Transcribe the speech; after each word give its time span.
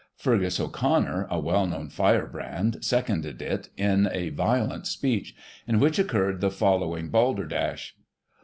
Feargus 0.17 0.59
O'Connor, 0.59 1.27
a 1.29 1.39
well 1.39 1.67
known 1.67 1.87
firebrand, 1.87 2.79
seconded 2.83 3.39
it 3.39 3.69
in 3.77 4.09
a 4.11 4.29
violent 4.29 4.87
speech, 4.87 5.35
in 5.67 5.79
which 5.79 5.99
occurred 5.99 6.41
the 6.41 6.49
following 6.49 7.09
balderdash. 7.09 7.95